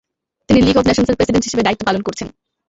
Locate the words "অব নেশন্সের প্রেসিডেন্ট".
0.77-1.45